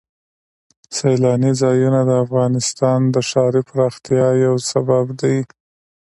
[0.95, 5.37] سیلاني ځایونه د افغانستان د ښاري پراختیا یو سبب دی.